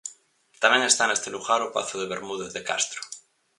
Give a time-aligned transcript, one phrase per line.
[0.63, 3.01] Tamén está neste lugar o pazo de Bermúdez de Castro.